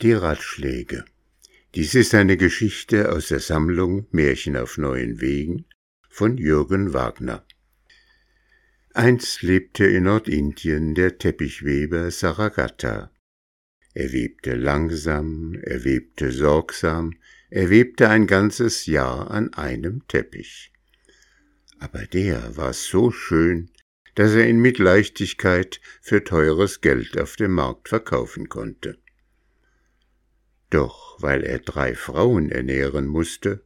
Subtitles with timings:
[0.00, 1.04] Die Ratschläge.
[1.74, 5.64] Dies ist eine Geschichte aus der Sammlung Märchen auf neuen Wegen
[6.08, 7.44] von Jürgen Wagner.
[8.94, 13.10] Einst lebte in Nordindien der Teppichweber Saragata.
[13.92, 17.18] Er webte langsam, er webte sorgsam,
[17.50, 20.72] er webte ein ganzes Jahr an einem Teppich.
[21.80, 23.72] Aber der war so schön,
[24.14, 28.96] dass er ihn mit Leichtigkeit für teures Geld auf dem Markt verkaufen konnte.
[30.70, 33.62] Doch weil er drei Frauen ernähren musste,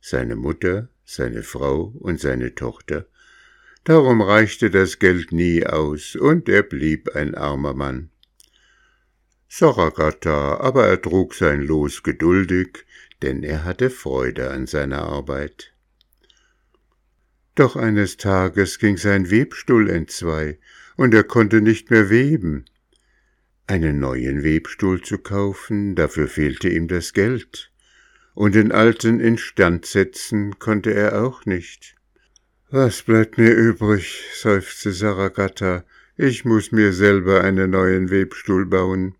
[0.00, 3.06] seine Mutter, seine Frau und seine Tochter,
[3.84, 8.10] darum reichte das Geld nie aus, und er blieb ein armer Mann.
[9.48, 12.84] Saragata aber ertrug sein Los geduldig,
[13.22, 15.72] denn er hatte Freude an seiner Arbeit.
[17.54, 20.58] Doch eines Tages ging sein Webstuhl entzwei,
[20.96, 22.66] und er konnte nicht mehr weben,
[23.68, 27.70] einen neuen Webstuhl zu kaufen, dafür fehlte ihm das Geld,
[28.34, 31.94] und den alten instand setzen konnte er auch nicht.
[32.70, 35.84] Was bleibt mir übrig, seufzte Saragata,
[36.16, 39.14] ich muss mir selber einen neuen Webstuhl bauen.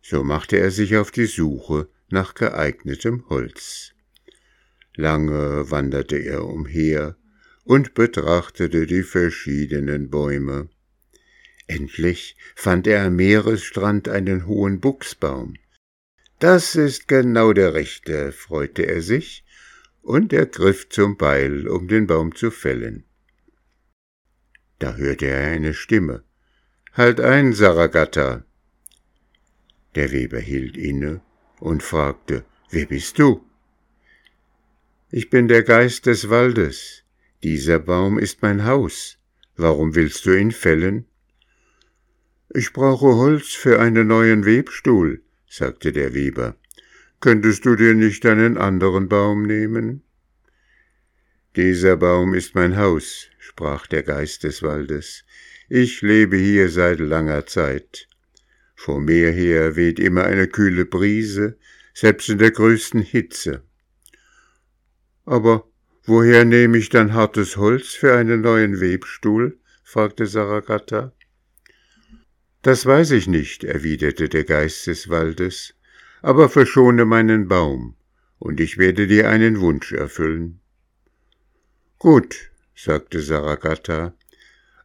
[0.00, 3.94] So machte er sich auf die Suche nach geeignetem Holz.
[4.94, 7.16] Lange wanderte er umher
[7.64, 10.68] und betrachtete die verschiedenen Bäume.
[11.68, 15.54] Endlich fand er am Meeresstrand einen hohen Buchsbaum.
[16.38, 19.44] Das ist genau der rechte, freute er sich,
[20.02, 23.04] und er griff zum Beil, um den Baum zu fällen.
[24.78, 26.24] Da hörte er eine Stimme.
[26.94, 28.44] Halt ein, Saragata.
[29.94, 31.20] Der Weber hielt inne
[31.60, 33.44] und fragte, Wer bist du?
[35.10, 37.02] Ich bin der Geist des Waldes.
[37.42, 39.18] Dieser Baum ist mein Haus.
[39.56, 41.07] Warum willst du ihn fällen?
[42.54, 46.56] Ich brauche Holz für einen neuen Webstuhl, sagte der Weber.
[47.20, 50.02] Könntest du dir nicht einen anderen Baum nehmen?
[51.56, 55.24] Dieser Baum ist mein Haus, sprach der Geist des Waldes.
[55.68, 58.08] Ich lebe hier seit langer Zeit.
[58.74, 61.58] Vor mir her weht immer eine kühle Brise,
[61.92, 63.62] selbst in der größten Hitze.
[65.26, 65.68] Aber
[66.04, 69.58] woher nehme ich dann hartes Holz für einen neuen Webstuhl?
[69.82, 71.12] fragte Saragata.
[72.62, 75.74] Das weiß ich nicht, erwiderte der Geist des Waldes,
[76.22, 77.96] aber verschone meinen Baum,
[78.38, 80.60] und ich werde dir einen Wunsch erfüllen.
[81.98, 84.14] Gut, sagte Saragata,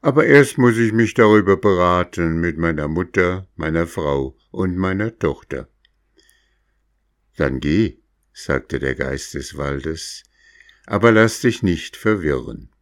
[0.02, 5.70] aber erst muss ich mich darüber beraten mit meiner Mutter, meiner Frau und meiner Tochter.
[7.38, 8.00] Dann geh,
[8.34, 10.24] sagte der Geist des Waldes,
[10.86, 12.73] aber lass dich nicht verwirren.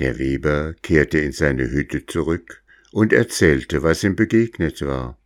[0.00, 5.18] Der Weber kehrte in seine Hütte zurück und erzählte, was ihm begegnet war.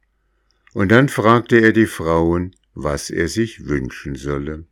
[0.72, 4.66] Und dann fragte er die Frauen, was er sich wünschen solle.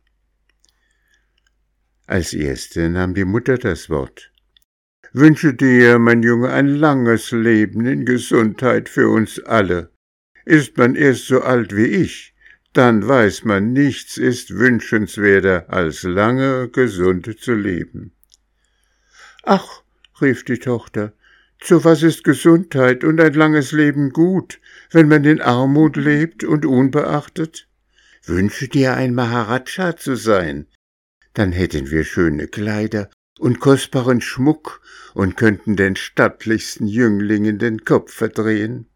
[2.05, 4.33] Als erste nahm die Mutter das Wort.
[5.13, 9.91] Wünsche dir, mein Junge, ein langes Leben in Gesundheit für uns alle.
[10.43, 12.35] Ist man erst so alt wie ich,
[12.73, 18.11] dann weiß man, nichts ist wünschenswerter, als lange gesund zu leben.
[19.43, 19.82] Ach,
[20.23, 21.13] rief die Tochter,
[21.59, 24.59] zu was ist Gesundheit und ein langes Leben gut,
[24.91, 27.67] wenn man in Armut lebt und unbeachtet?
[28.25, 30.67] Wünsche dir ein Maharaja zu sein,
[31.33, 34.81] dann hätten wir schöne Kleider und kostbaren Schmuck
[35.13, 38.87] und könnten den stattlichsten Jünglingen den Kopf verdrehen.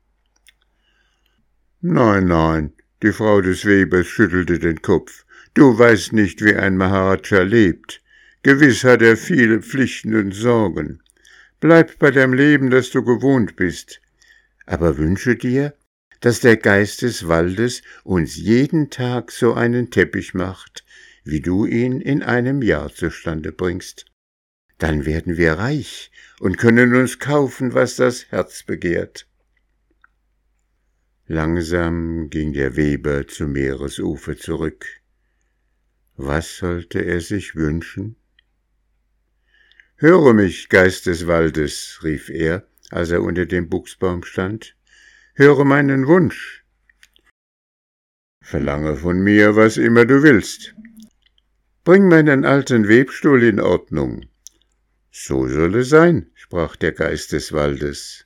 [1.82, 2.74] Nein, nein,
[3.04, 5.26] die Frau des Webers schüttelte den Kopf.
[5.54, 8.02] Du weißt nicht, wie ein Maharaja lebt.
[8.44, 11.02] Gewiss hat er viele Pflichten und Sorgen.
[11.60, 14.00] Bleib bei dem Leben, das du gewohnt bist.
[14.66, 15.74] Aber wünsche dir,
[16.20, 20.86] dass der Geist des Waldes uns jeden Tag so einen Teppich macht,
[21.24, 24.06] wie du ihn in einem Jahr zustande bringst.
[24.78, 29.28] Dann werden wir reich und können uns kaufen, was das Herz begehrt.
[31.26, 34.86] Langsam ging der Weber zum Meeresufer zurück.
[36.16, 38.16] Was sollte er sich wünschen?
[40.00, 44.76] Höre mich, Geist des Waldes, rief er, als er unter dem Buchsbaum stand,
[45.34, 46.64] höre meinen Wunsch.
[48.44, 50.76] Verlange von mir, was immer du willst.
[51.84, 54.30] Bring meinen alten Webstuhl in Ordnung.
[55.10, 58.24] So soll es sein, sprach der Geist des Waldes.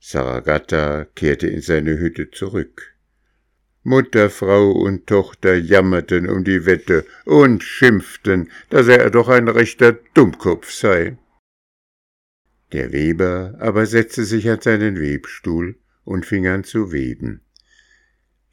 [0.00, 2.94] Saragata kehrte in seine Hütte zurück.
[3.82, 9.92] Mutter, Frau und Tochter jammerten um die Wette und schimpften, dass er doch ein rechter
[10.14, 11.16] Dummkopf sei.
[12.72, 17.42] Der Weber aber setzte sich an seinen Webstuhl und fing an zu weben.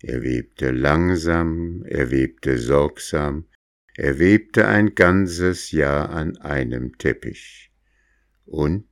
[0.01, 3.47] Er webte langsam, er webte sorgsam,
[3.95, 7.71] er webte ein ganzes Jahr an einem Teppich.
[8.45, 8.88] Und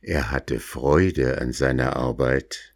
[0.00, 2.73] er hatte Freude an seiner Arbeit.